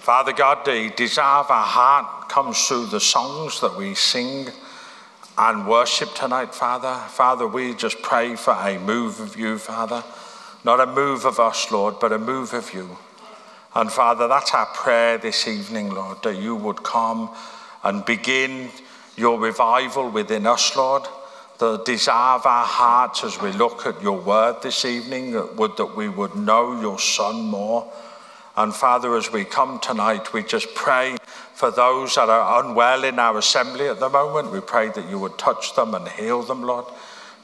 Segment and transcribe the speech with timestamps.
[0.00, 4.48] Father God, the desire of our heart comes through the songs that we sing
[5.36, 6.94] and worship tonight, Father.
[7.08, 10.02] Father, we just pray for a move of you, Father.
[10.64, 12.96] Not a move of us, Lord, but a move of you.
[13.74, 17.30] And Father, that's our prayer this evening, Lord, that you would come
[17.84, 18.70] and begin
[19.18, 21.02] your revival within us, Lord.
[21.58, 25.94] The desire of our hearts as we look at your word this evening would that
[25.94, 27.92] we would know your Son more.
[28.60, 31.16] And Father, as we come tonight, we just pray
[31.54, 34.52] for those that are unwell in our assembly at the moment.
[34.52, 36.84] We pray that you would touch them and heal them, Lord.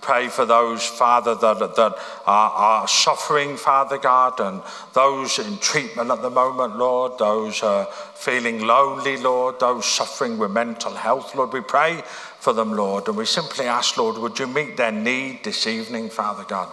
[0.03, 4.61] Pray for those, Father, that, that are, are suffering, Father God, and
[4.93, 10.51] those in treatment at the moment, Lord, those uh, feeling lonely, Lord, those suffering with
[10.51, 11.55] mental health, Lord.
[11.55, 12.03] We pray
[12.41, 16.11] for them, Lord, and we simply ask, Lord, would you meet their need this evening,
[16.11, 16.71] Father God?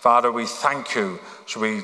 [0.00, 1.18] Father, we thank you.
[1.50, 1.82] So we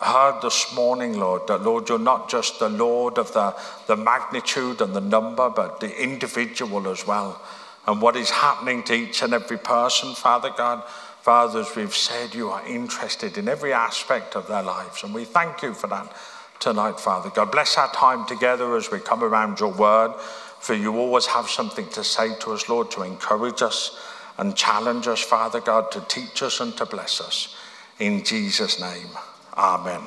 [0.00, 3.54] heard this morning, Lord, that, Lord, you're not just the Lord of the,
[3.86, 7.40] the magnitude and the number, but the individual as well.
[7.86, 10.82] And what is happening to each and every person, Father God,
[11.22, 15.04] Father, as we've said, you are interested in every aspect of their lives.
[15.04, 16.12] And we thank you for that
[16.58, 17.52] tonight, Father God.
[17.52, 20.14] Bless our time together as we come around your word,
[20.58, 24.04] for you always have something to say to us, Lord, to encourage us
[24.36, 27.56] and challenge us, Father God, to teach us and to bless us.
[27.98, 29.08] In Jesus' name,
[29.56, 30.02] Amen.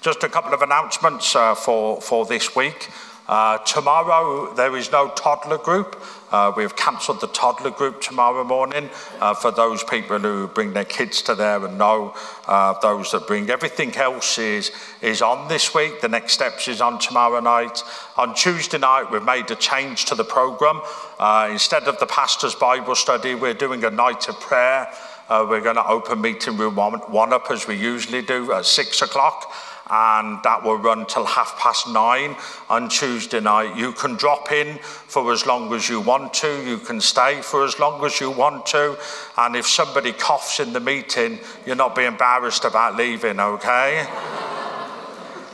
[0.00, 2.88] Just a couple of announcements uh, for, for this week.
[3.26, 6.00] Uh, tomorrow, there is no toddler group.
[6.30, 8.88] Uh, we've cancelled the toddler group tomorrow morning
[9.20, 12.14] uh, for those people who bring their kids to there and know
[12.46, 13.50] uh, those that bring.
[13.50, 16.00] Everything else is, is on this week.
[16.00, 17.82] The next steps is on tomorrow night.
[18.16, 20.80] On Tuesday night, we've made a change to the programme.
[21.18, 24.86] Uh, instead of the pastor's Bible study, we're doing a night of prayer.
[25.28, 28.66] Uh, we're going to open meeting room one, one up as we usually do at
[28.66, 29.50] six o'clock
[29.90, 32.36] and that will run till half past nine
[32.70, 33.76] on Tuesday night.
[33.76, 37.64] You can drop in for as long as you want to, you can stay for
[37.64, 38.98] as long as you want to,
[39.36, 44.06] and if somebody coughs in the meeting, you're not be embarrassed about leaving, okay?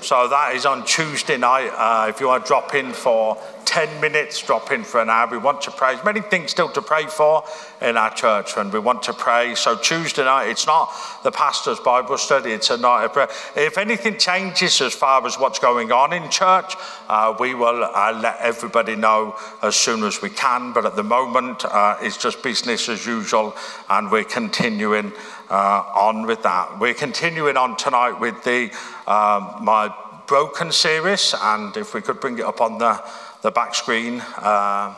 [0.03, 1.71] So that is on Tuesday night.
[1.75, 5.29] Uh, if you want to drop in for 10 minutes, drop in for an hour.
[5.31, 5.95] We want to pray.
[5.95, 7.45] There's many things still to pray for
[7.81, 9.55] in our church, and we want to pray.
[9.55, 13.29] So Tuesday night, it's not the pastor's Bible study, it's a night of prayer.
[13.55, 16.75] If anything changes as far as what's going on in church,
[17.09, 20.73] uh, we will uh, let everybody know as soon as we can.
[20.73, 23.55] But at the moment, uh, it's just business as usual,
[23.89, 25.13] and we're continuing
[25.51, 26.79] uh, on with that.
[26.79, 28.71] We're continuing on tonight with the
[29.11, 29.93] um, my
[30.27, 33.03] broken series, and if we could bring it up on the
[33.43, 34.95] the back screen uh,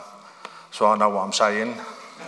[0.73, 1.75] so I know what I'm saying.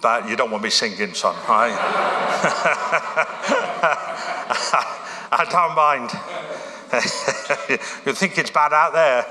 [0.00, 1.76] but you don't want me singing, son, right?
[5.30, 6.10] I don't mind.
[8.06, 9.22] you think it's bad out there?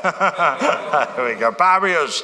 [1.15, 1.51] Here we go.
[1.51, 2.21] Barriers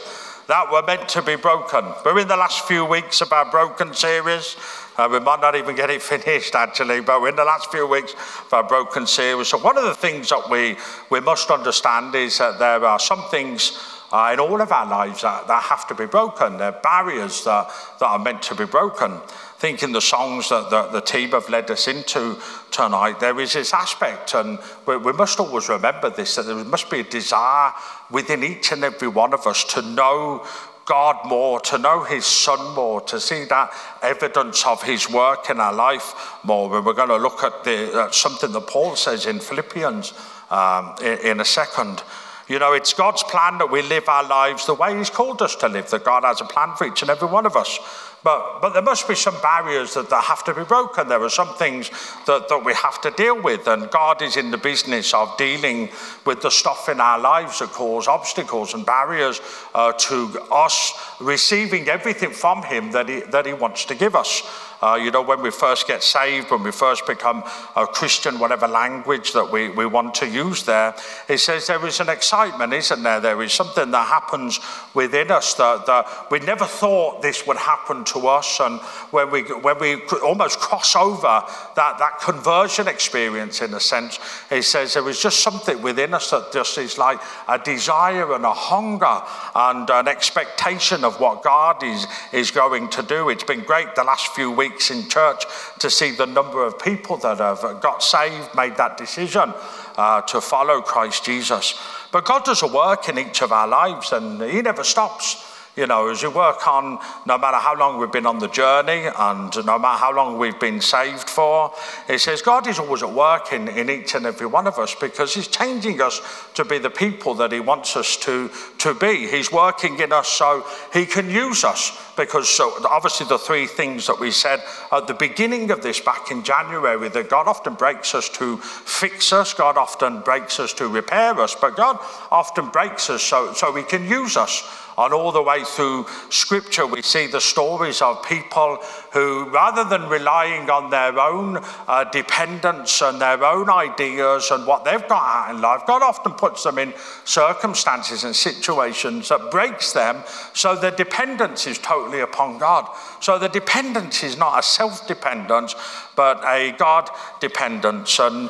[0.50, 1.86] that were meant to be broken.
[2.04, 4.56] We're in the last few weeks of our broken series.
[5.00, 8.14] Uh, we might not even get it finished, actually, but in the last few weeks
[8.14, 9.48] of our broken series.
[9.48, 10.76] So, one of the things that we,
[11.10, 13.80] we must understand is that there are some things
[14.12, 16.58] uh, in all of our lives that, that have to be broken.
[16.58, 17.72] There are barriers that,
[18.02, 19.14] that are meant to be broken.
[19.14, 22.38] I think in the songs that the, the team have led us into
[22.72, 26.90] tonight, there is this aspect, and we, we must always remember this that there must
[26.90, 27.72] be a desire
[28.12, 30.46] within each and every one of us to know
[30.90, 35.60] God more, to know His Son more, to see that evidence of His work in
[35.60, 36.76] our life more.
[36.76, 40.14] And we're going to look at the, something that Paul says in Philippians
[40.50, 42.02] um, in, in a second.
[42.50, 45.56] You know, it's God's plan that we live our lives the way He's called us
[45.58, 47.78] to live, that God has a plan for each and every one of us.
[48.24, 51.08] But, but there must be some barriers that, that have to be broken.
[51.08, 51.90] There are some things
[52.26, 55.90] that, that we have to deal with, and God is in the business of dealing
[56.26, 59.40] with the stuff in our lives that cause obstacles and barriers
[59.74, 64.42] uh, to us receiving everything from Him that He, that he wants to give us.
[64.82, 67.44] Uh, you know, when we first get saved, when we first become
[67.76, 70.96] a Christian, whatever language that we, we want to use there,
[71.28, 73.20] it says there is an excitement, isn't there?
[73.20, 74.60] There is something that happens
[74.94, 78.62] within us that, that we never thought this would happen to us.
[78.62, 78.80] And
[79.12, 81.44] when we, when we almost cross over
[81.76, 84.18] that, that conversion experience, in a sense,
[84.50, 88.46] it says there is just something within us that just is like a desire and
[88.46, 89.22] a hunger
[89.56, 93.28] and an expectation of what God is, is going to do.
[93.28, 95.46] It's been great the last few weeks weeks in church
[95.80, 99.54] to see the number of people that have got saved, made that decision
[99.98, 101.80] uh, to follow Christ Jesus.
[102.12, 105.46] But God does a work in each of our lives and He never stops.
[105.80, 109.06] You know, as you work on, no matter how long we've been on the journey
[109.18, 111.74] and no matter how long we've been saved for,
[112.10, 114.94] it says God is always at work in, in each and every one of us
[114.94, 116.20] because He's changing us
[116.56, 119.26] to be the people that He wants us to, to be.
[119.28, 124.08] He's working in us so He can use us because so obviously the three things
[124.08, 124.62] that we said
[124.92, 129.32] at the beginning of this back in January that God often breaks us to fix
[129.32, 131.98] us, God often breaks us to repair us, but God
[132.30, 134.88] often breaks us so, so He can use us.
[135.00, 138.80] And all the way through Scripture, we see the stories of people
[139.14, 144.84] who, rather than relying on their own uh, dependence and their own ideas and what
[144.84, 146.94] they've got out in life, God often puts them in
[147.24, 150.22] circumstances and situations that breaks them
[150.54, 152.90] so their dependence is totally upon God.
[153.22, 155.76] So the dependence is not a self dependence,
[156.18, 157.10] but a God
[157.40, 158.20] dependence.
[158.20, 158.50] And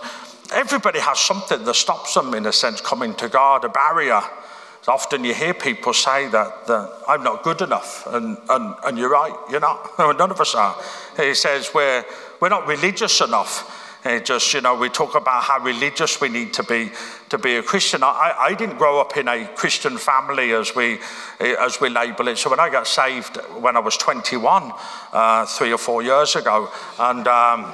[0.51, 4.21] everybody has something that stops them, in a sense, coming to God, a barrier.
[4.87, 9.09] Often you hear people say that, that I'm not good enough, and, and, and you're
[9.09, 9.91] right, you're not.
[9.99, 10.75] None of us are.
[11.17, 12.03] He says we're,
[12.39, 13.75] we're not religious enough.
[14.05, 16.91] It just, you know, we talk about how religious we need to be
[17.27, 18.01] to be a Christian.
[18.01, 20.99] I, I didn't grow up in a Christian family as we,
[21.39, 22.37] as we label it.
[22.37, 24.71] So when I got saved when I was 21,
[25.11, 27.73] uh, three or four years ago, and um,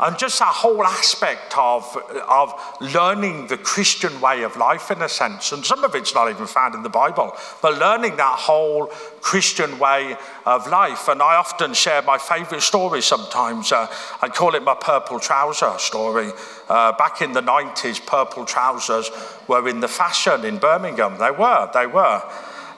[0.00, 1.96] and just that whole aspect of,
[2.28, 5.52] of learning the Christian way of life, in a sense.
[5.52, 7.32] And some of it's not even found in the Bible,
[7.62, 8.86] but learning that whole
[9.20, 11.08] Christian way of life.
[11.08, 13.70] And I often share my favorite story sometimes.
[13.70, 13.86] Uh,
[14.20, 16.30] I call it my purple trouser story.
[16.68, 19.10] Uh, back in the 90s, purple trousers
[19.46, 21.18] were in the fashion in Birmingham.
[21.18, 22.22] They were, they were.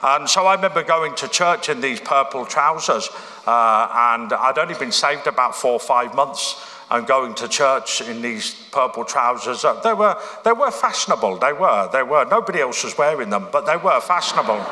[0.03, 3.09] And so I remember going to church in these purple trousers,
[3.47, 8.01] uh, and I'd only been saved about four or five months and going to church
[8.01, 9.65] in these purple trousers.
[9.65, 11.37] Uh, they were, they were fashionable.
[11.37, 11.89] They were.
[11.91, 12.25] They were.
[12.25, 14.65] Nobody else was wearing them, but they were fashionable.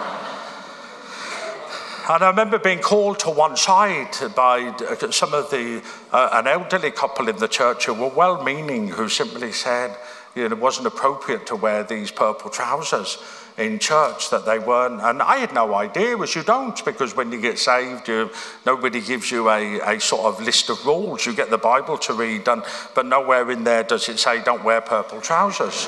[2.08, 4.76] And I remember being called to one side by
[5.10, 9.10] some of the, uh, an elderly couple in the church who were well meaning, who
[9.10, 9.98] simply said,
[10.36, 13.18] you know, it wasn't appropriate to wear these purple trousers
[13.58, 15.02] in church that they weren't.
[15.02, 18.30] And I had no idea, as you don't, because when you get saved, you,
[18.66, 21.26] nobody gives you a, a sort of list of rules.
[21.26, 22.64] You get the Bible to read, and,
[22.94, 25.88] but nowhere in there does it say don't wear purple trousers.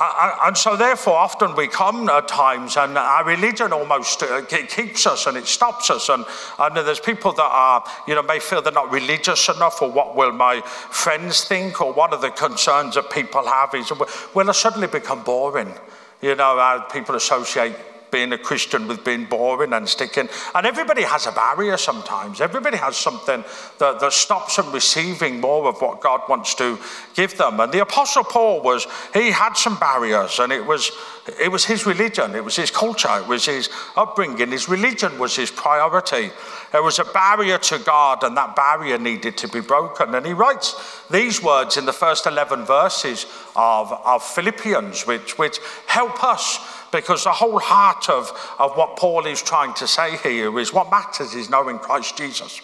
[0.00, 5.26] And so, therefore, often we come at times, and our religion almost uh, keeps us
[5.26, 6.08] and it stops us.
[6.08, 6.24] And,
[6.58, 10.16] and there's people that are, you know, may feel they're not religious enough, or what
[10.16, 13.92] will my friends think, or one of the concerns that people have is,
[14.34, 15.74] will I suddenly become boring?
[16.22, 17.74] You know, uh, people associate
[18.10, 20.28] being a Christian with being boring and sticking.
[20.54, 22.40] And everybody has a barrier sometimes.
[22.40, 23.44] Everybody has something
[23.78, 26.78] that, that stops them receiving more of what God wants to
[27.14, 27.60] give them.
[27.60, 30.90] And the Apostle Paul was, he had some barriers, and it was
[31.38, 34.50] it was his religion, it was his culture, it was his upbringing.
[34.50, 36.30] His religion was his priority.
[36.72, 40.14] There was a barrier to God, and that barrier needed to be broken.
[40.14, 45.58] And he writes these words in the first 11 verses of, of Philippians, which, which
[45.86, 46.58] help us
[46.92, 50.90] because the whole heart of, of what Paul is trying to say here is what
[50.90, 52.60] matters is knowing Christ Jesus.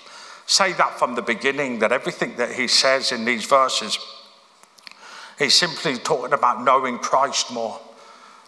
[0.46, 3.98] Say that from the beginning, that everything that he says in these verses,
[5.38, 7.80] he's simply talking about knowing Christ more.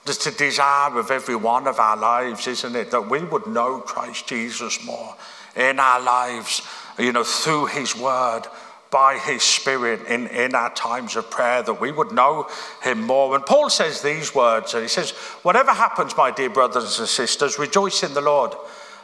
[0.07, 3.81] It's a desire of every one of our lives, isn't it, that we would know
[3.81, 5.15] Christ Jesus more
[5.57, 6.63] in our lives,
[6.99, 8.43] you know, through his word,
[8.91, 12.49] by his spirit in, in our times of prayer that we would know
[12.83, 13.35] him more.
[13.35, 15.11] And Paul says these words, and he says,
[15.43, 18.55] Whatever happens, my dear brothers and sisters, rejoice in the Lord.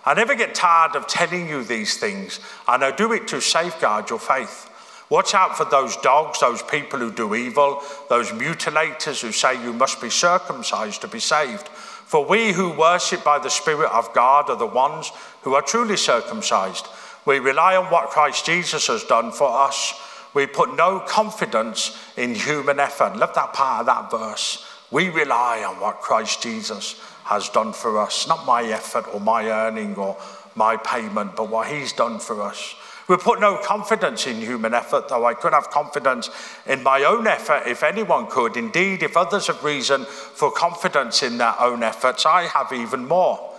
[0.07, 4.11] I never get tired of telling you these things, and I do it to safeguard
[4.11, 4.71] your faith.
[5.11, 9.73] Watch out for those dogs, those people who do evil, those mutilators who say you
[9.73, 11.69] must be circumcised to be saved.
[11.69, 15.11] For we who worship by the Spirit of God are the ones
[15.43, 16.87] who are truly circumcised.
[17.27, 19.95] We rely on what Christ Jesus has done for us.
[20.35, 23.17] We put no confidence in human effort.
[23.17, 24.67] Love that part of that verse.
[24.91, 29.51] We rely on what Christ Jesus has done for us, not my effort or my
[29.51, 30.17] earning or
[30.55, 32.75] my payment, but what he's done for us.
[33.09, 36.31] We put no confidence in human effort, though I could have confidence
[36.67, 38.57] in my own effort if anyone could.
[38.57, 43.54] Indeed, if others have reason for confidence in their own efforts, I have even more.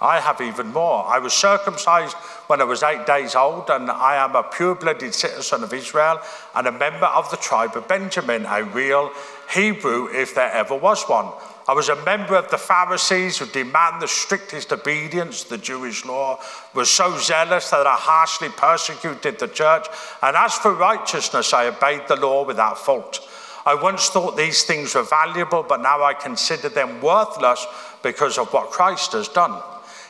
[0.00, 1.06] I have even more.
[1.06, 2.14] I was circumcised
[2.48, 6.20] when I was eight days old, and I am a pure blooded citizen of Israel
[6.54, 9.10] and a member of the tribe of Benjamin, a real
[9.54, 11.32] Hebrew if there ever was one.
[11.68, 16.04] I was a member of the Pharisees who demand the strictest obedience to the Jewish
[16.04, 16.40] law,
[16.74, 19.86] was so zealous that I harshly persecuted the church,
[20.22, 23.26] and as for righteousness, I obeyed the law without fault.
[23.64, 27.66] I once thought these things were valuable, but now I consider them worthless
[28.02, 29.60] because of what Christ has done.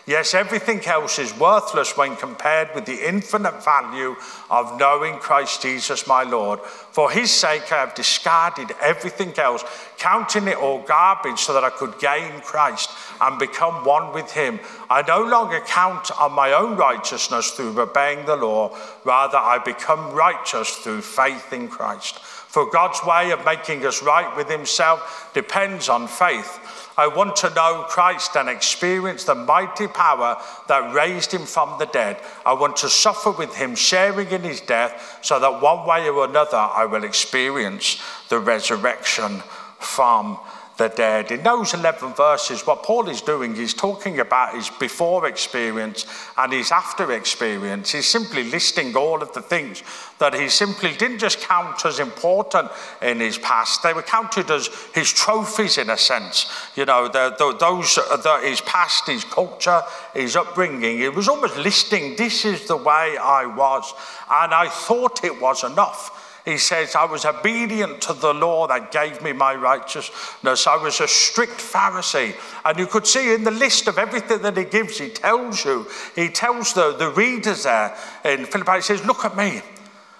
[0.07, 4.15] Yes, everything else is worthless when compared with the infinite value
[4.49, 6.61] of knowing Christ Jesus my Lord.
[6.61, 9.65] For his sake, I have discarded everything else,
[9.99, 12.89] counting it all garbage so that I could gain Christ
[13.21, 14.61] and become one with him.
[14.89, 20.13] I no longer count on my own righteousness through obeying the law, rather, I become
[20.13, 22.21] righteous through faith in Christ.
[22.21, 26.86] For God's way of making us right with himself depends on faith.
[26.97, 31.87] I want to know Christ and experience the mighty power that raised him from the
[31.87, 32.19] dead.
[32.45, 36.25] I want to suffer with him, sharing in his death, so that one way or
[36.25, 39.43] another I will experience the resurrection
[39.79, 40.38] from
[40.76, 41.30] the dead.
[41.30, 46.06] In those 11 verses, what Paul is doing, he's talking about his before experience
[46.37, 47.92] and his after experience.
[47.92, 49.83] He's simply listing all of the things
[50.18, 52.71] that he simply didn't just count as important
[53.02, 56.50] in his past, they were counted as his trophies in a sense.
[56.75, 59.83] You know, the, the, those, the, his past, his culture,
[60.14, 60.99] his upbringing.
[60.99, 63.92] He was almost listing, this is the way I was,
[64.30, 66.23] and I thought it was enough.
[66.47, 70.67] He says, I was obedient to the law that gave me my righteousness.
[70.69, 72.37] I was a strict Pharisee.
[72.65, 75.88] And you could see in the list of everything that he gives, he tells you,
[76.15, 79.61] he tells the, the readers there in Philippi, he says, Look at me.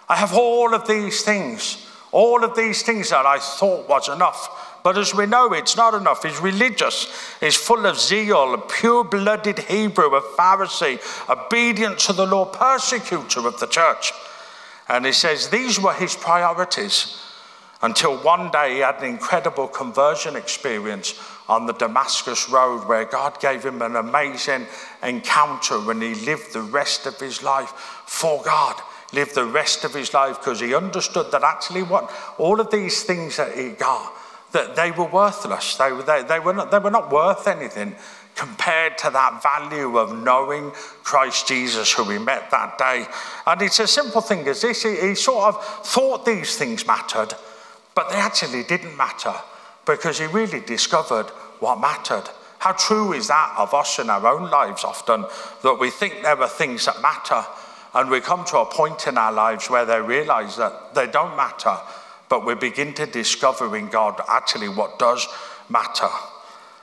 [0.09, 4.81] I have all of these things, all of these things that I thought was enough.
[4.83, 6.25] But as we know, it's not enough.
[6.25, 7.07] He's religious,
[7.39, 10.99] he's full of zeal, a pure blooded Hebrew, a Pharisee,
[11.31, 14.13] obedient to the law, persecutor of the church.
[14.89, 17.23] And he says these were his priorities
[17.83, 23.41] until one day he had an incredible conversion experience on the Damascus Road where God
[23.41, 24.67] gave him an amazing
[25.03, 27.71] encounter when he lived the rest of his life
[28.07, 28.81] for God.
[29.13, 33.05] Lived the rest of his life because he understood that actually what all of these
[33.05, 34.13] things that he got,
[34.53, 35.77] that they were worthless.
[35.77, 37.95] They, they, they, were not, they were not worth anything
[38.37, 40.71] compared to that value of knowing
[41.03, 43.07] Christ Jesus, who we met that day.
[43.47, 47.35] And it's a simple thing as this he, he sort of thought these things mattered,
[47.95, 49.35] but they actually didn't matter
[49.87, 51.27] because he really discovered
[51.61, 52.25] what mattered.
[52.59, 55.25] How true is that of us in our own lives often
[55.63, 57.45] that we think there are things that matter
[57.95, 61.37] and we come to a point in our lives where they realize that they don't
[61.37, 61.79] matter,
[62.29, 65.27] but we begin to discover in God actually what does
[65.71, 66.09] matter.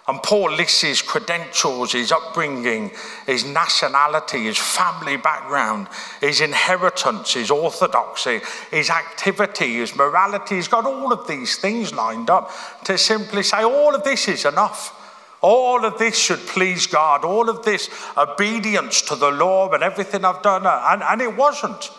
[0.06, 2.92] And Paul lists his credentials, his upbringing,
[3.26, 5.88] his nationality, his family background,
[6.20, 10.56] his inheritance, his orthodoxy, his activity, his morality.
[10.56, 12.52] He's got all of these things lined up
[12.84, 15.00] to simply say, all of this is enough.
[15.40, 17.24] All of this should please God.
[17.24, 20.66] All of this obedience to the law and everything I've done.
[20.66, 21.92] And, and it wasn't.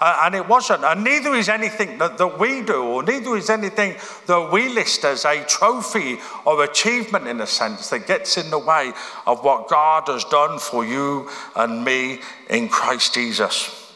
[0.00, 0.82] And it wasn't.
[0.82, 5.04] And neither is anything that, that we do, or neither is anything that we list
[5.04, 8.92] as a trophy or achievement in a sense that gets in the way
[9.26, 13.92] of what God has done for you and me in Christ Jesus.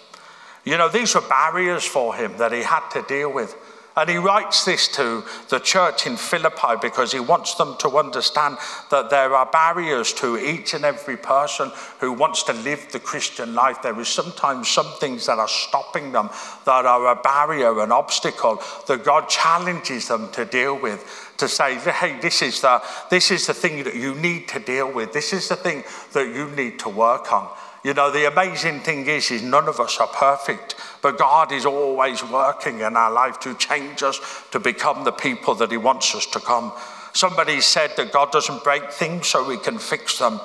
[0.65, 3.57] You know, these were barriers for him that he had to deal with.
[3.97, 8.59] And he writes this to the church in Philippi because he wants them to understand
[8.91, 11.71] that there are barriers to each and every person
[12.01, 13.83] who wants to live the Christian life.
[13.83, 16.29] There is sometimes some things that are stopping them,
[16.65, 21.31] that are a barrier, an obstacle, that God challenges them to deal with.
[21.39, 24.93] To say, hey, this is the this is the thing that you need to deal
[24.93, 25.13] with.
[25.13, 25.83] This is the thing
[26.13, 27.49] that you need to work on.
[27.85, 31.67] You know, the amazing thing is, is none of us are perfect, but God is
[31.67, 34.19] always working in our life to change us
[34.53, 36.73] to become the people that He wants us to come.
[37.13, 40.41] Somebody said that God doesn't break things so He can fix them.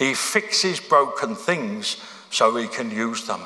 [0.00, 1.96] He fixes broken things
[2.30, 3.40] so He can use them.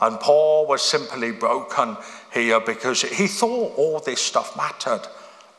[0.00, 1.96] And Paul was simply broken
[2.32, 5.02] here because he thought all this stuff mattered,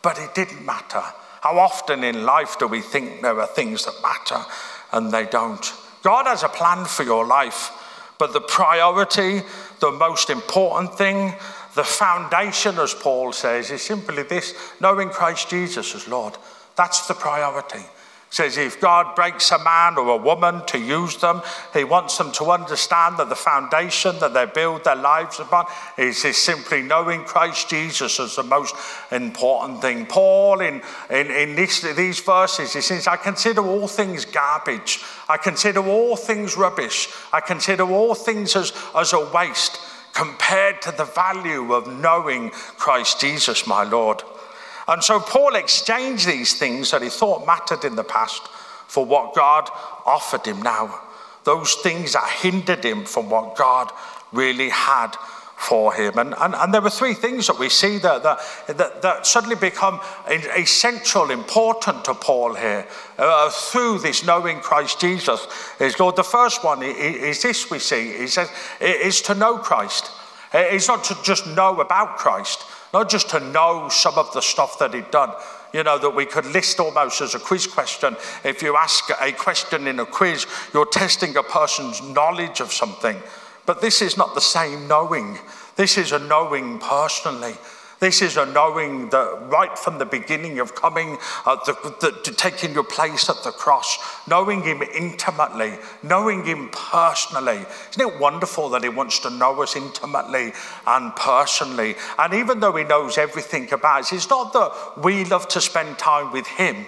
[0.01, 1.03] but it didn't matter.
[1.41, 4.45] How often in life do we think there are things that matter
[4.93, 5.73] and they don't?
[6.01, 7.71] God has a plan for your life,
[8.17, 9.41] but the priority,
[9.79, 11.33] the most important thing,
[11.75, 16.37] the foundation, as Paul says, is simply this knowing Christ Jesus as Lord.
[16.75, 17.83] That's the priority
[18.29, 21.41] says if God breaks a man or a woman to use them,
[21.73, 25.65] he wants them to understand that the foundation that they build their lives upon
[25.97, 28.75] is, is simply knowing Christ Jesus as the most
[29.11, 30.05] important thing.
[30.05, 35.01] Paul, in, in, in this, these verses, he says, I consider all things garbage.
[35.27, 37.09] I consider all things rubbish.
[37.33, 39.79] I consider all things as, as a waste
[40.13, 44.21] compared to the value of knowing Christ Jesus, my Lord.
[44.89, 48.47] And so Paul exchanged these things that he thought mattered in the past
[48.87, 49.69] for what God
[50.05, 50.99] offered him now.
[51.43, 53.91] Those things that hindered him from what God
[54.31, 55.15] really had
[55.59, 56.17] for him.
[56.17, 59.57] And, and, and there were three things that we see that, that, that, that suddenly
[59.57, 65.45] become essential, important to Paul here uh, through this knowing Christ Jesus
[65.79, 66.15] is Lord.
[66.15, 70.09] The first one is this we see, he says, is to know Christ.
[70.53, 74.79] It's not to just know about Christ, not just to know some of the stuff
[74.79, 75.31] that he'd done,
[75.73, 78.15] you know, that we could list almost as a quiz question.
[78.43, 83.17] If you ask a question in a quiz, you're testing a person's knowledge of something.
[83.65, 85.37] But this is not the same knowing.
[85.75, 87.53] This is a knowing personally.
[87.99, 92.31] This is a knowing that right from the beginning of coming, uh, the, the, to
[92.33, 97.65] taking your place at the cross, knowing Him intimately, knowing Him personally.
[97.91, 100.53] Isn't it wonderful that He wants to know us intimately
[100.87, 101.95] and personally?
[102.17, 105.97] And even though He knows everything about us, it's not that we love to spend
[105.97, 106.85] time with Him.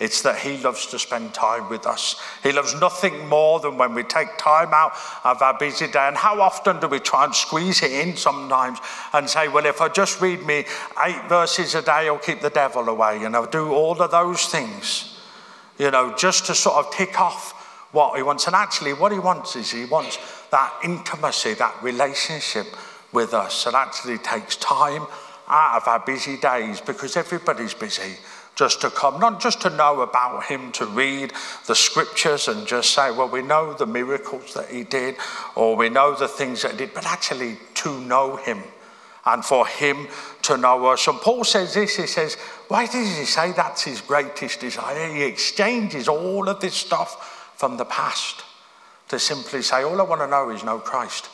[0.00, 2.20] It's that He loves to spend time with us.
[2.42, 6.08] He loves nothing more than when we take time out of our busy day.
[6.08, 8.80] And how often do we try and squeeze it in sometimes
[9.12, 10.64] and say, well, if I just read me
[11.04, 13.24] eight verses a day, I'll keep the devil away.
[13.24, 15.16] And I'll do all of those things,
[15.78, 17.52] you know, just to sort of tick off
[17.92, 18.48] what He wants.
[18.48, 20.18] And actually, what He wants is He wants
[20.50, 22.66] that intimacy, that relationship
[23.12, 23.66] with us.
[23.66, 25.06] And actually takes time
[25.46, 28.16] out of our busy days because everybody's busy
[28.54, 31.32] just to come, not just to know about him, to read
[31.66, 35.16] the scriptures and just say, well, we know the miracles that he did,
[35.56, 38.62] or we know the things that he did, but actually to know him
[39.26, 40.06] and for him
[40.42, 41.06] to know us.
[41.06, 42.34] And Paul says this he says,
[42.68, 45.12] why does he say that's his greatest desire?
[45.12, 48.44] He exchanges all of this stuff from the past
[49.08, 51.28] to simply say, all I want to know is know Christ.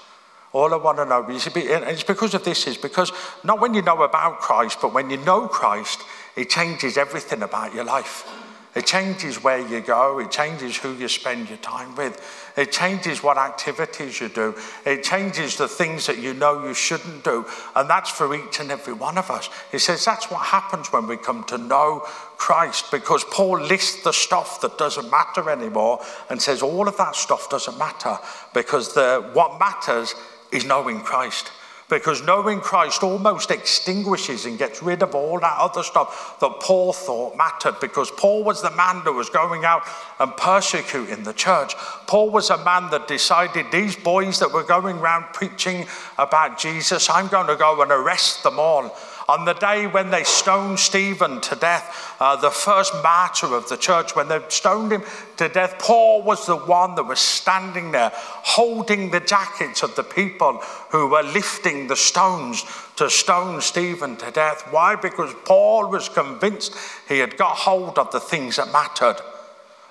[0.53, 3.12] All I want to know is, and it's because of this, is because
[3.45, 6.00] not when you know about Christ, but when you know Christ,
[6.37, 8.26] it changes everything about your life.
[8.75, 10.20] It changes where you go.
[10.20, 12.52] It changes who you spend your time with.
[12.56, 14.54] It changes what activities you do.
[14.87, 17.44] It changes the things that you know you shouldn't do.
[17.75, 19.50] And that's for each and every one of us.
[19.72, 22.00] He says that's what happens when we come to know
[22.37, 27.16] Christ because Paul lists the stuff that doesn't matter anymore and says all of that
[27.16, 28.18] stuff doesn't matter
[28.54, 30.14] because the, what matters
[30.52, 31.50] is knowing Christ
[31.90, 36.93] because knowing Christ almost extinguishes and gets rid of all that other stuff that Paul
[36.93, 39.82] thought mattered because Paul was the man that was going out
[40.19, 41.75] and persecuting the church.
[42.06, 45.86] Paul was a man that decided these boys that were going around preaching
[46.17, 48.97] about Jesus, I'm going to go and arrest them all.
[49.30, 53.76] On the day when they stoned Stephen to death, uh, the first martyr of the
[53.76, 55.04] church, when they stoned him
[55.36, 60.02] to death, Paul was the one that was standing there holding the jackets of the
[60.02, 60.54] people
[60.90, 62.64] who were lifting the stones
[62.97, 64.66] to stone Stephen to death.
[64.73, 64.97] Why?
[64.97, 66.75] Because Paul was convinced
[67.08, 69.23] he had got hold of the things that mattered.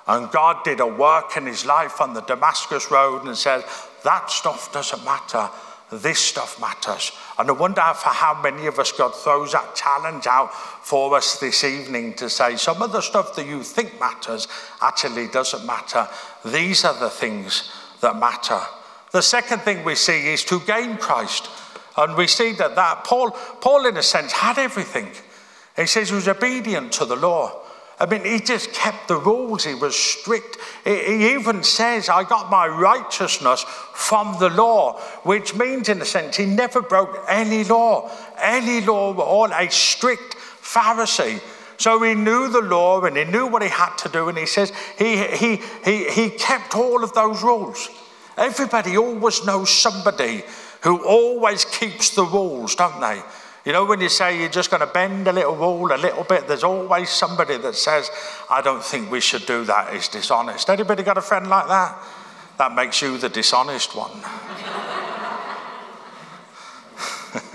[0.05, 3.63] And God did a work in his life on the Damascus Road and said,
[4.03, 5.49] That stuff doesn't matter
[5.91, 7.11] this stuff matters.
[7.37, 11.39] And I wonder for how many of us God throws that challenge out for us
[11.39, 14.47] this evening to say some of the stuff that you think matters
[14.81, 16.07] actually doesn't matter.
[16.45, 17.71] These are the things
[18.01, 18.59] that matter.
[19.11, 21.49] The second thing we see is to gain Christ.
[21.97, 25.09] And we see that, that Paul, Paul, in a sense, had everything.
[25.75, 27.63] He says he was obedient to the law.
[27.99, 29.65] I mean, he just kept the rules.
[29.65, 30.57] He was strict.
[30.85, 36.37] He even says, I got my righteousness from the law, which means, in a sense,
[36.37, 41.41] he never broke any law, any law at all, a strict Pharisee.
[41.77, 44.29] So he knew the law and he knew what he had to do.
[44.29, 47.89] And he says he, he, he, he kept all of those rules.
[48.37, 50.43] Everybody always knows somebody
[50.81, 53.21] who always keeps the rules, don't they?
[53.65, 56.23] You know, when you say you're just going to bend a little wall a little
[56.23, 58.09] bit, there's always somebody that says,
[58.49, 60.69] I don't think we should do that, it's dishonest.
[60.69, 61.97] Anybody got a friend like that?
[62.57, 64.11] That makes you the dishonest one.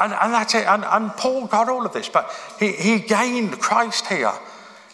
[0.00, 0.66] and, and that's it.
[0.66, 4.32] And, and Paul got all of this, but he, he gained Christ here.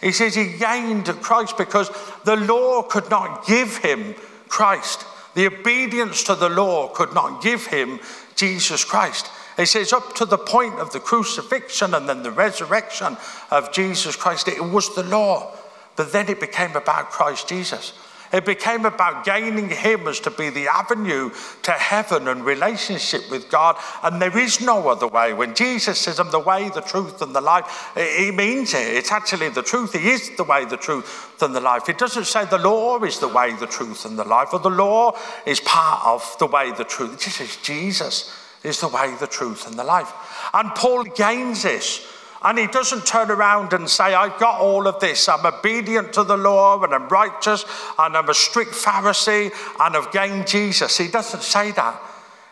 [0.01, 1.91] He says he gained Christ because
[2.25, 4.15] the law could not give him
[4.49, 5.07] Christ.
[5.35, 8.01] The obedience to the law could not give him
[8.37, 9.29] Jesus Christ.
[9.57, 13.17] He says, up to the point of the crucifixion and then the resurrection
[13.51, 15.53] of Jesus Christ, it was the law.
[15.97, 17.93] But then it became about Christ Jesus.
[18.35, 21.31] It became about gaining Him as to be the avenue
[21.63, 23.77] to heaven and relationship with God.
[24.03, 25.33] And there is no other way.
[25.33, 28.97] When Jesus says, I'm the way, the truth, and the life, He means it.
[28.97, 29.93] It's actually the truth.
[29.93, 31.89] He is the way, the truth, and the life.
[31.89, 34.69] It doesn't say the law is the way, the truth, and the life, or the
[34.69, 35.17] law
[35.47, 37.15] is part of the way, the truth.
[37.15, 40.13] It just says Jesus is the way, the truth, and the life.
[40.53, 42.05] And Paul gains this.
[42.45, 45.31] And he doesn't turn around and say, I've got all of this.
[45.31, 47.65] I'm obedient to the law and I'm righteous
[47.99, 50.99] and I'm a strict Pharisee and I've gained Jesus.
[50.99, 51.99] He doesn't say that.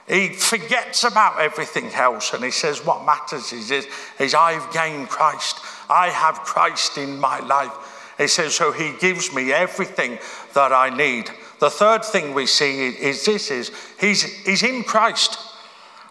[0.09, 3.87] he forgets about everything else and he says, What matters is, is,
[4.19, 5.59] is I've gained Christ.
[5.91, 8.15] I have Christ in my life.
[8.17, 10.19] He says, So he gives me everything
[10.55, 11.31] that I need.
[11.59, 15.39] The third thing we see is this is he's, he's in Christ.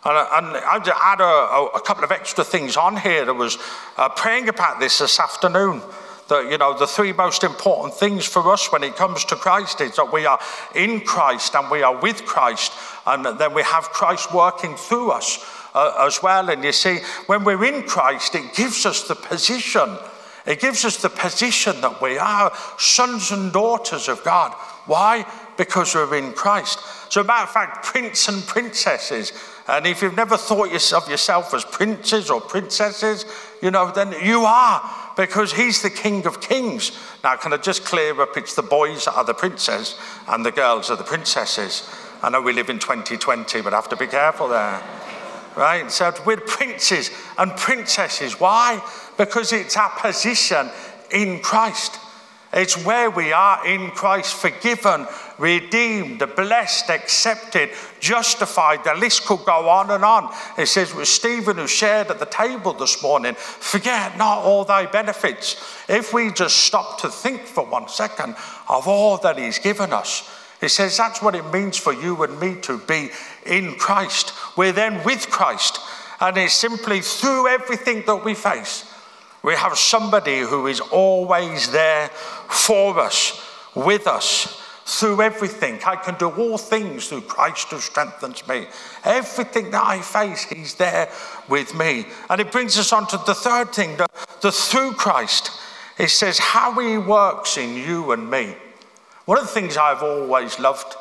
[0.03, 3.27] And, and I add a, a, couple of extra things on here.
[3.27, 3.59] I was
[3.97, 5.81] uh, praying about this this afternoon.
[6.27, 9.79] That, you know, the three most important things for us when it comes to Christ
[9.81, 10.39] is that we are
[10.73, 12.71] in Christ and we are with Christ,
[13.05, 16.49] and then we have Christ working through us uh, as well.
[16.49, 19.97] And you see, when we're in Christ, it gives us the position.
[20.47, 24.53] It gives us the position that we are sons and daughters of God.
[24.87, 25.25] Why?
[25.57, 26.79] Because we're in Christ.
[27.11, 29.33] So, matter of fact, prince and princesses.
[29.67, 33.25] And if you've never thought of yourself as princes or princesses,
[33.61, 36.91] you know, then you are because he's the King of Kings.
[37.23, 38.35] Now, can I just clear up?
[38.37, 39.97] It's the boys that are the princes
[40.27, 41.89] and the girls are the princesses.
[42.23, 44.81] I know we live in 2020, but I have to be careful there.
[45.55, 45.91] Right?
[45.91, 48.39] So we're princes and princesses.
[48.39, 48.81] Why?
[49.17, 50.69] Because it's our position
[51.11, 51.99] in Christ.
[52.53, 55.07] It's where we are in Christ, forgiven,
[55.41, 58.83] redeemed, blessed, accepted, justified.
[58.83, 60.33] The list could go on and on.
[60.57, 64.85] It says with Stephen, who shared at the table this morning, forget not all thy
[64.85, 65.55] benefits.
[65.89, 68.35] If we just stop to think for one second
[68.69, 70.29] of all that he's given us,
[70.61, 73.09] it says that's what it means for you and me to be
[73.45, 74.33] in Christ.
[74.55, 75.79] We're then with Christ.
[76.19, 78.87] And it's simply through everything that we face
[79.43, 85.79] we have somebody who is always there for us, with us, through everything.
[85.85, 88.67] I can do all things through Christ who strengthens me.
[89.03, 91.09] Everything that I face, He's there
[91.47, 92.05] with me.
[92.29, 94.07] And it brings us on to the third thing the,
[94.41, 95.51] the through Christ.
[95.97, 98.55] It says how He works in you and me.
[99.25, 100.95] One of the things I've always loved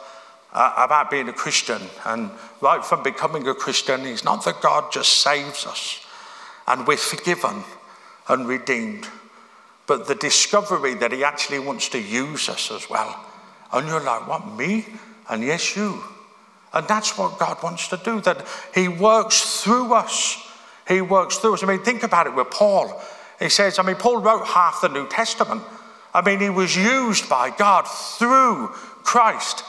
[0.52, 4.92] uh, about being a Christian, and right from becoming a Christian, is not that God
[4.92, 6.04] just saves us
[6.66, 7.64] and we're forgiven
[8.28, 9.08] and redeemed.
[9.86, 13.26] But the discovery that He actually wants to use us as well.
[13.72, 14.86] And you're like, what, me?
[15.28, 16.02] And yes, you.
[16.72, 20.36] And that's what God wants to do, that He works through us.
[20.88, 21.62] He works through us.
[21.62, 23.00] I mean, think about it with Paul.
[23.38, 25.62] He says, I mean, Paul wrote half the New Testament.
[26.12, 28.68] I mean, he was used by God through
[29.02, 29.64] Christ.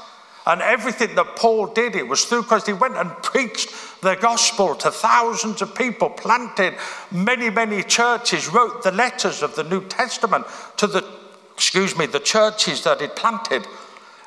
[0.45, 2.65] And everything that Paul did, it was through Christ.
[2.65, 3.69] He went and preached
[4.01, 6.73] the gospel to thousands of people, planted
[7.11, 11.05] many, many churches, wrote the letters of the New Testament to the,
[11.53, 13.67] excuse me, the churches that he planted.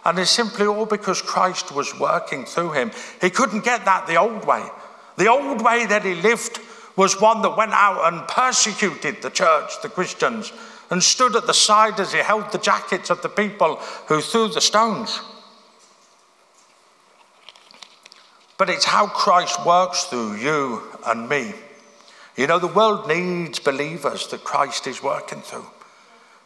[0.05, 2.91] And it's simply all because Christ was working through him.
[3.21, 4.65] He couldn't get that the old way.
[5.17, 6.61] The old way that he lived
[6.97, 10.53] was one that went out and persecuted the church, the Christians,
[10.91, 14.49] and stood at the side as he held the jackets of the people who threw
[14.49, 15.21] the stones.
[18.59, 21.55] But it's how Christ works through you and me.
[22.37, 25.67] You know, the world needs believers that Christ is working through,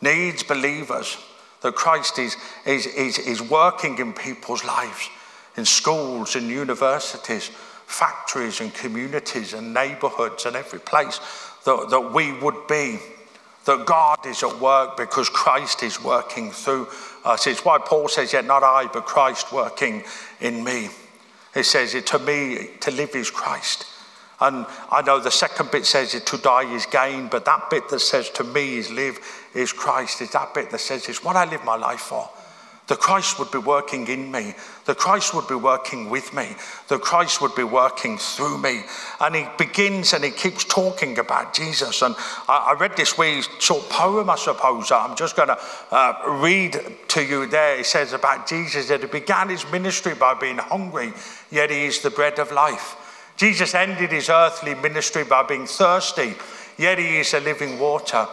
[0.00, 1.16] needs believers
[1.62, 5.08] that Christ is, is, is, is working in people's lives,
[5.56, 7.50] in schools and universities,
[7.86, 11.20] factories and communities and neighborhoods and every place
[11.64, 12.98] that, that we would be.
[13.64, 16.88] That God is at work because Christ is working through
[17.24, 17.46] us.
[17.46, 20.04] It's why Paul says, Yet not I, but Christ working
[20.40, 20.88] in me.
[21.52, 23.84] He says, To me, to live is Christ.
[24.40, 28.00] And I know the second bit says to die is gain, but that bit that
[28.00, 29.18] says to me is live
[29.54, 32.28] is Christ is that bit that says it's what I live my life for.
[32.88, 34.54] The Christ would be working in me.
[34.86, 36.56] The Christ would be working with me.
[36.88, 38.80] The Christ would be working through me.
[39.20, 42.00] And he begins and he keeps talking about Jesus.
[42.00, 42.14] And
[42.48, 44.90] I, I read this wee short poem, I suppose.
[44.90, 45.58] I'm just going to
[45.90, 47.78] uh, read to you there.
[47.78, 51.12] It says about Jesus that he began his ministry by being hungry,
[51.50, 52.96] yet he is the bread of life.
[53.36, 56.34] Jesus ended his earthly ministry by being thirsty,
[56.78, 58.26] yet he is a living water.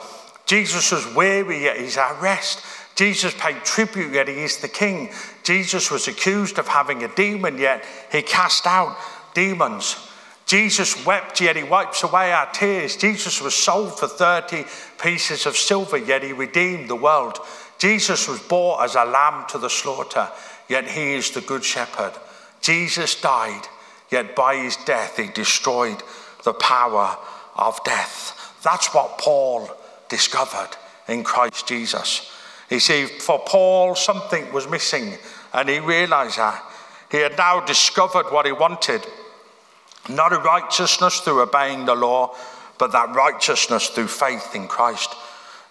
[0.45, 2.63] Jesus was weary, yet he's our rest.
[2.95, 5.12] Jesus paid tribute, yet he is the king.
[5.43, 8.97] Jesus was accused of having a demon, yet he cast out
[9.34, 9.97] demons.
[10.45, 12.95] Jesus wept, yet he wipes away our tears.
[12.95, 14.65] Jesus was sold for 30
[14.99, 17.39] pieces of silver, yet he redeemed the world.
[17.79, 20.29] Jesus was bought as a lamb to the slaughter,
[20.69, 22.13] yet he is the good shepherd.
[22.62, 23.67] Jesus died,
[24.10, 26.01] yet by his death he destroyed
[26.43, 27.17] the power
[27.55, 28.53] of death.
[28.63, 29.69] That's what Paul
[30.09, 30.69] discovered
[31.07, 32.31] in Christ Jesus.
[32.69, 35.13] You see, for Paul, something was missing,
[35.53, 36.63] and he realized that.
[37.11, 39.05] He had now discovered what he wanted
[40.09, 42.35] not a righteousness through obeying the law,
[42.77, 45.15] but that righteousness through faith in Christ.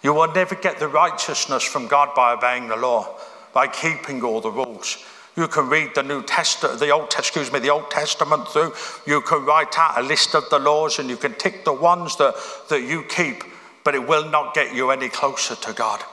[0.03, 3.17] You will never get the righteousness from God by obeying the law,
[3.53, 5.03] by keeping all the rules.
[5.35, 8.73] You can read the New Testament, the Old, excuse me, the Old Testament through.
[9.05, 12.15] You can write out a list of the laws and you can tick the ones
[12.17, 12.35] that,
[12.69, 13.43] that you keep,
[13.85, 16.03] but it will not get you any closer to God.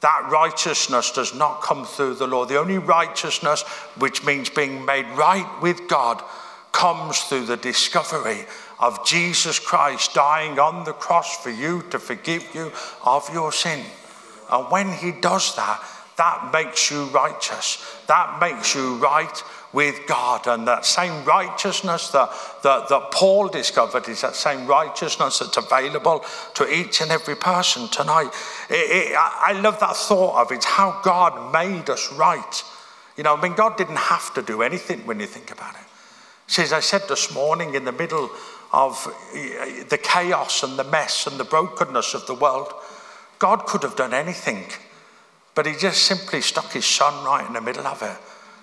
[0.00, 2.46] That righteousness does not come through the law.
[2.46, 3.62] The only righteousness,
[3.98, 6.22] which means being made right with God,
[6.72, 8.46] comes through the discovery
[8.78, 12.72] of Jesus Christ dying on the cross for you to forgive you
[13.04, 13.84] of your sin.
[14.50, 15.84] And when he does that,
[16.20, 17.96] that makes you righteous.
[18.06, 20.46] That makes you right with God.
[20.46, 22.28] And that same righteousness that,
[22.62, 26.22] that, that Paul discovered is that same righteousness that's available
[26.56, 28.28] to each and every person tonight.
[28.68, 32.62] It, it, I love that thought of it, how God made us right.
[33.16, 35.86] You know, I mean, God didn't have to do anything when you think about it.
[36.48, 38.28] See, as I said this morning, in the middle
[38.74, 42.74] of eh, eh, the chaos and the mess and the brokenness of the world,
[43.38, 44.66] God could have done anything,
[45.54, 48.16] but He just simply stuck His Son right in the middle of it,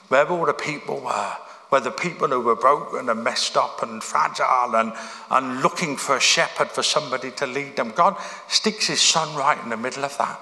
[0.10, 1.34] where all the people were,
[1.70, 4.94] where the people who were broken and messed up and fragile and,
[5.30, 7.92] and looking for a shepherd for somebody to lead them.
[7.92, 8.16] God
[8.48, 10.40] sticks His Son right in the middle of that.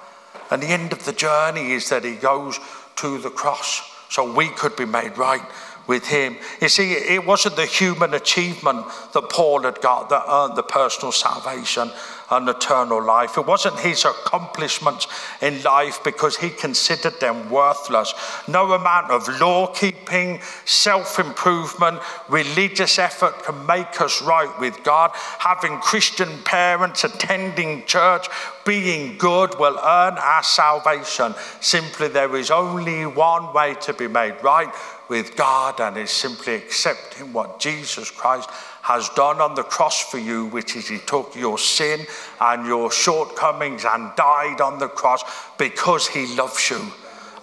[0.51, 2.60] And the end of the journey is that He goes
[2.97, 5.41] to the cross so we could be made right
[5.88, 6.38] with him.
[6.62, 11.12] You see, it wasn't the human achievement that Paul had got that earned the personal
[11.12, 11.91] salvation
[12.31, 13.38] and eternal life.
[13.38, 15.07] It wasn't his accomplishments
[15.41, 18.13] in life because he considered them worthless.
[18.47, 25.11] No amount of law keeping, self improvement, religious effort can make us right with God.
[25.39, 28.27] Having Christian parents, attending church,
[28.65, 31.35] being good will earn our salvation.
[31.61, 34.73] Simply, there is only one way to be made right
[35.07, 38.49] with God, and it's simply accepting what Jesus Christ
[38.85, 42.05] has done on the cross for you, which is He took your sin
[42.39, 45.23] and your shortcomings and died on the cross
[45.57, 46.79] because He loves you.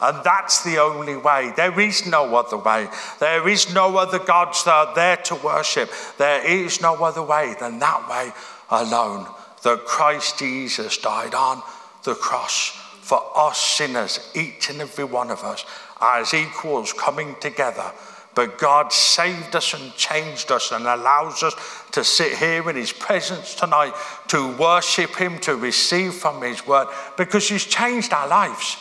[0.01, 1.53] And that's the only way.
[1.57, 2.87] There is no other way.
[3.19, 5.91] There is no other gods that are there to worship.
[6.17, 8.31] There is no other way than that way
[8.71, 9.27] alone.
[9.65, 11.61] That Christ Jesus died on
[12.05, 12.69] the cross
[13.01, 15.65] for us sinners, each and every one of us,
[16.01, 17.91] as equals coming together
[18.35, 21.55] but God saved us and changed us and allows us
[21.93, 23.93] to sit here in His presence tonight
[24.29, 28.77] to worship Him, to receive from His word, because He's changed our lives.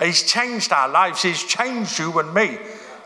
[0.00, 1.22] He's changed our lives.
[1.22, 2.58] He's changed you and me.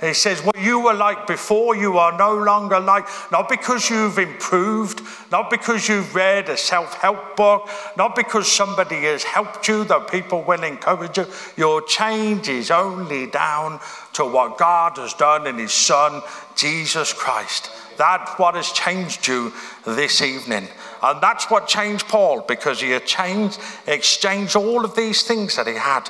[0.04, 4.18] He says, What you were like before, you are no longer like, not because you've
[4.18, 9.84] improved, not because you've read a self help book, not because somebody has helped you,
[9.84, 11.26] that people will encourage you.
[11.56, 13.80] Your change is only down
[14.14, 16.22] to what God has done in His Son,
[16.56, 17.70] Jesus Christ.
[17.96, 19.52] That's what has changed you
[19.86, 20.68] this evening.
[21.02, 25.66] And that's what changed Paul because he had changed, exchanged all of these things that
[25.66, 26.08] he had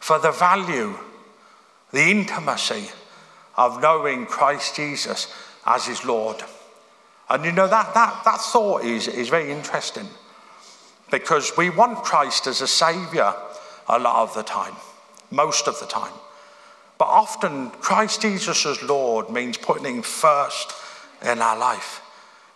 [0.00, 0.96] for the value
[1.92, 2.90] the intimacy
[3.56, 5.32] of knowing Christ Jesus
[5.64, 6.42] as his Lord.
[7.28, 10.06] And you know, that, that, that thought is, is very interesting
[11.10, 13.34] because we want Christ as a Savior
[13.88, 14.74] a lot of the time,
[15.30, 16.12] most of the time.
[16.98, 20.72] But often, Christ Jesus as Lord means putting Him first
[21.22, 22.02] in our life.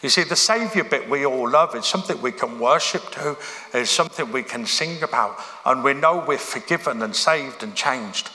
[0.02, 3.36] You see, the Savior bit we all love is something we can worship to,
[3.74, 8.30] is something we can sing about, and we know we're forgiven and saved and changed.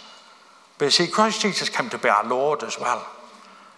[0.77, 3.05] But you see, Christ Jesus came to be our Lord as well.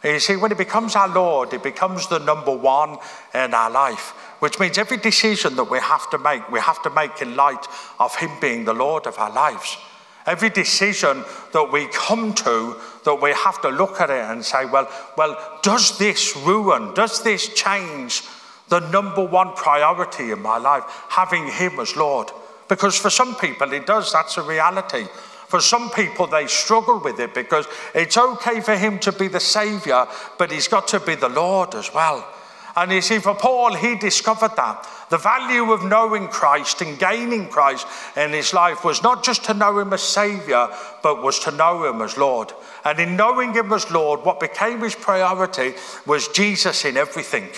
[0.04, 2.98] You see, when He becomes our Lord, He becomes the number one
[3.34, 6.90] in our life, which means every decision that we have to make, we have to
[6.90, 7.66] make in light
[8.00, 9.78] of Him being the Lord of our lives.
[10.26, 14.66] Every decision that we come to, that we have to look at it and say,
[14.66, 18.24] well, well, does this ruin, does this change
[18.68, 22.30] the number one priority in my life, having Him as Lord?
[22.68, 25.08] Because for some people it does, that's a reality.
[25.48, 29.40] For some people, they struggle with it because it's okay for him to be the
[29.40, 30.06] Savior,
[30.38, 32.28] but he's got to be the Lord as well.
[32.76, 34.88] And you see, for Paul, he discovered that.
[35.10, 39.56] The value of knowing Christ and gaining Christ in his life was not just to
[39.56, 40.68] know him as Savior,
[41.02, 42.52] but was to know him as Lord.
[42.86, 45.74] And in knowing him as Lord, what became his priority
[46.06, 47.50] was Jesus in everything.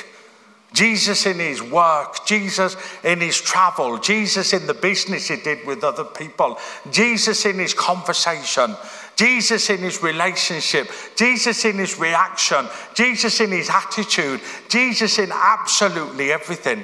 [0.74, 5.84] Jesus in his work, Jesus in his travel, Jesus in the business he did with
[5.84, 6.60] other people,
[6.92, 8.76] Jesus in his conversation,
[9.16, 16.32] Jesus in his relationship, Jesus in his reaction, Jesus in his attitude, Jesus in absolutely
[16.32, 16.84] everything.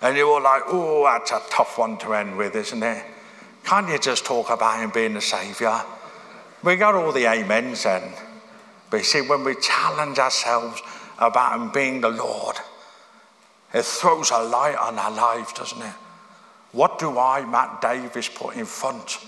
[0.00, 3.04] And you're all like, oh, that's a tough one to end with, isn't it?
[3.64, 5.84] Can't you just talk about him being the Saviour?
[6.62, 8.12] We got all the amens then.
[8.90, 10.80] But you see, when we challenge ourselves
[11.18, 12.56] about him being the Lord,
[13.74, 15.94] it throws a light on our lives, doesn't it?
[16.72, 19.18] What do I, Matt Davis, put in front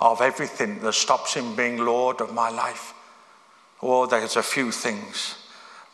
[0.00, 2.94] of everything that stops him being Lord of my life.
[3.82, 5.36] Oh, there's a few things,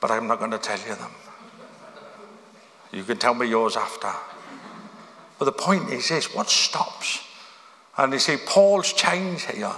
[0.01, 1.11] but I'm not going to tell you them.
[2.93, 4.13] You can tell me yours after.
[5.39, 7.23] But the point is this what stops?
[7.99, 9.73] And you see, Paul's change here.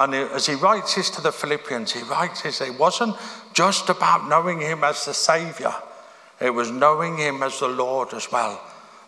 [0.00, 3.16] And as he writes this to the Philippians, he writes this it wasn't
[3.52, 5.74] just about knowing him as the Savior,
[6.40, 8.58] it was knowing him as the Lord as well.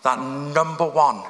[0.03, 1.23] That number one,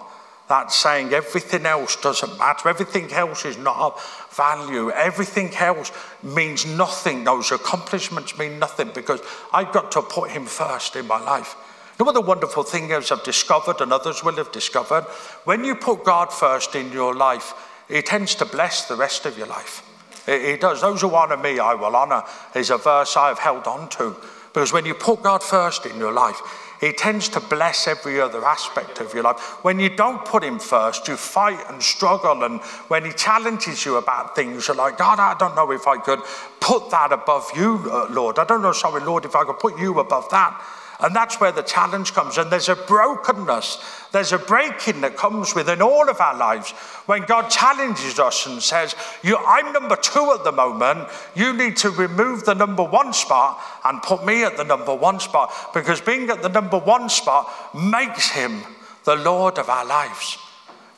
[0.49, 5.93] that saying everything else doesn't matter, everything else is not of value, everything else
[6.25, 9.21] means nothing, those accomplishments mean nothing because
[9.53, 11.55] I've got to put him first in my life.
[12.01, 15.05] You know what the wonderful thing is I've discovered and others will have discovered?
[15.45, 17.55] When you put God first in your life,
[17.89, 19.83] He tends to bless the rest of your life.
[20.27, 20.81] He does.
[20.81, 22.23] Those who honour me, I will honour,
[22.55, 24.17] is a verse I have held on to.
[24.53, 26.41] Because when you put God first in your life,
[26.81, 29.41] He tends to bless every other aspect of your life.
[29.65, 32.45] When you don't put Him first, you fight and struggle.
[32.45, 35.97] And when He challenges you about things, you're like, God, I don't know if I
[35.97, 36.21] could
[36.61, 38.39] put that above you, uh, Lord.
[38.39, 40.63] I don't know, sorry, Lord, if I could put you above that.
[41.01, 42.39] And that's where the challenge comes.
[42.39, 43.79] And there's a brokenness,
[44.13, 46.71] there's a breaking that comes within all of our lives
[47.07, 51.09] when God challenges us and says, I'm number two at the moment.
[51.35, 55.19] You need to remove the number one spot and put me at the number one
[55.19, 58.63] spot because being at the number one spot makes him
[59.05, 60.39] the Lord of our lives.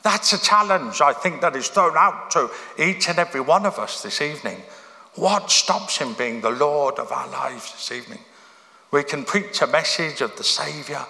[0.03, 3.79] That's a challenge I think that is thrown out to each and every one of
[3.79, 4.61] us this evening.
[5.15, 8.19] What stops him being the Lord of our lives this evening?
[8.91, 11.05] We can preach a message of the Saviour,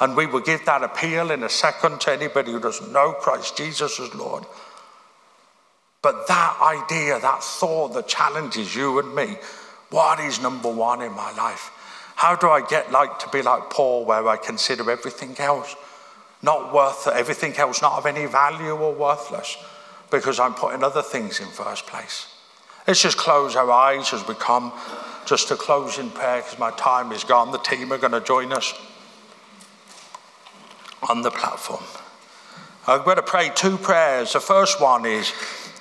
[0.00, 3.56] and we will give that appeal in a second to anybody who doesn't know Christ
[3.56, 4.44] Jesus as Lord.
[6.02, 9.36] But that idea, that thought that challenges you and me,
[9.90, 11.70] what is number one in my life?
[12.16, 15.74] How do I get like to be like Paul, where I consider everything else
[16.42, 19.56] not worth everything else not of any value or worthless,
[20.10, 22.28] because I'm putting other things in first place?
[22.86, 24.72] Let's just close our eyes as we come
[25.26, 27.52] just a closing prayer because my time is gone.
[27.52, 28.72] The team are going to join us
[31.08, 31.84] on the platform.
[32.86, 34.32] I'm going to pray two prayers.
[34.32, 35.32] The first one is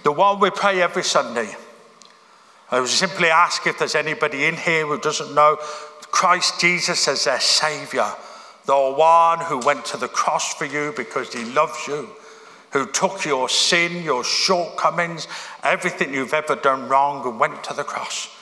[0.04, 1.56] the one we pray every Sunday.
[2.72, 5.58] I would simply ask if there's anybody in here who doesn't know
[6.12, 8.12] Christ Jesus as their Savior,
[8.66, 12.10] the one who went to the cross for you because He loves you,
[12.72, 15.28] who took your sin, your shortcomings,
[15.62, 18.35] everything you've ever done wrong, and went to the cross.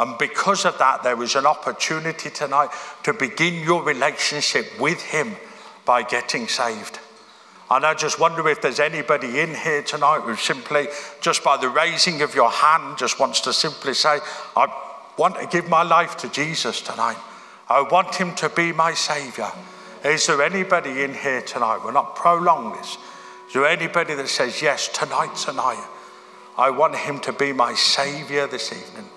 [0.00, 2.70] And because of that, there is an opportunity tonight
[3.02, 5.36] to begin your relationship with Him
[5.84, 6.98] by getting saved.
[7.70, 10.86] And I just wonder if there's anybody in here tonight who simply,
[11.20, 14.20] just by the raising of your hand, just wants to simply say,
[14.56, 14.74] I
[15.18, 17.18] want to give my life to Jesus tonight.
[17.68, 19.52] I want Him to be my Savior.
[20.02, 21.80] Is there anybody in here tonight?
[21.84, 22.96] We'll not prolong this.
[23.48, 25.86] Is there anybody that says, Yes, tonight, tonight,
[26.56, 29.10] I want Him to be my Savior this evening?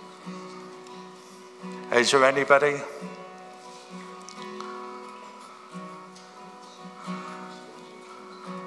[1.93, 2.81] Is there anybody?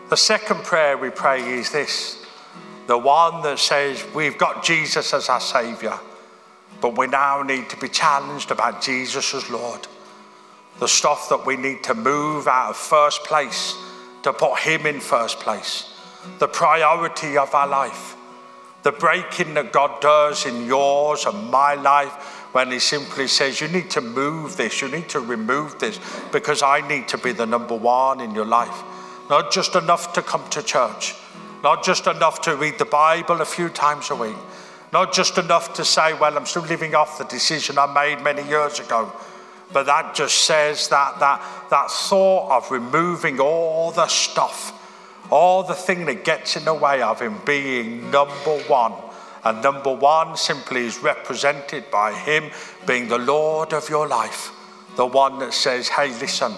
[0.08, 2.24] The second prayer we pray is this
[2.86, 5.98] the one that says we've got Jesus as our Saviour,
[6.80, 9.88] but we now need to be challenged about Jesus as Lord.
[10.78, 13.74] The stuff that we need to move out of first place
[14.22, 15.92] to put Him in first place.
[16.38, 18.14] The priority of our life.
[18.84, 23.68] The breaking that God does in yours and my life when he simply says, You
[23.68, 26.00] need to move this, you need to remove this,
[26.32, 28.82] because I need to be the number one in your life.
[29.28, 31.14] Not just enough to come to church,
[31.62, 34.38] not just enough to read the Bible a few times a week,
[34.90, 38.48] not just enough to say, Well, I'm still living off the decision I made many
[38.48, 39.12] years ago.
[39.70, 44.72] But that just says that, that, that thought of removing all the stuff,
[45.30, 48.94] all the thing that gets in the way of him being number one
[49.46, 52.50] and number one simply is represented by Him
[52.84, 54.50] being the Lord of your life,
[54.96, 56.52] the one that says, Hey, listen.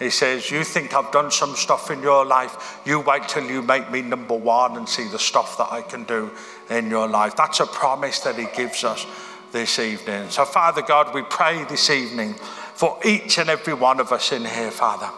[0.00, 2.80] He says, You think I've done some stuff in your life?
[2.84, 6.02] You wait till you make me number one and see the stuff that I can
[6.02, 6.32] do
[6.70, 7.36] in your life.
[7.36, 9.06] That's a promise that He gives us
[9.52, 10.28] this evening.
[10.30, 14.44] So, Father God, we pray this evening for each and every one of us in
[14.44, 15.08] here, Father.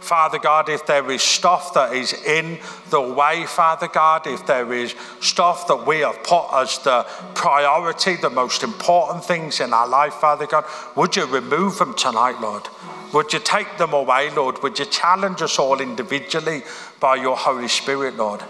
[0.00, 4.72] Father God, if there is stuff that is in the way, Father God, if there
[4.72, 9.86] is stuff that we have put as the priority, the most important things in our
[9.86, 10.64] life, Father God,
[10.96, 12.66] would you remove them tonight, Lord?
[13.12, 14.62] Would you take them away, Lord?
[14.62, 16.62] Would you challenge us all individually
[16.98, 18.42] by your Holy Spirit, Lord?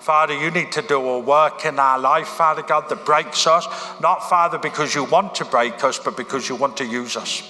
[0.00, 3.66] Father, you need to do a work in our life, Father God, that breaks us,
[4.00, 7.42] not, Father, because you want to break us, but because you want to use us.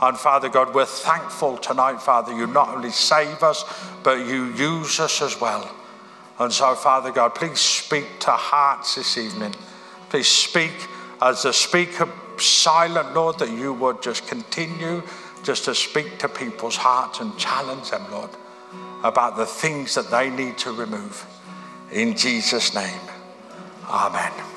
[0.00, 3.64] And Father God, we're thankful tonight, Father, you not only save us,
[4.02, 5.68] but you use us as well.
[6.38, 9.54] And so, Father God, please speak to hearts this evening.
[10.08, 10.72] Please speak
[11.20, 15.02] as the speaker silent, Lord, that you would just continue
[15.42, 18.30] just to speak to people's hearts and challenge them, Lord,
[19.02, 21.26] about the things that they need to remove.
[21.90, 23.00] In Jesus' name,
[23.88, 24.47] Amen.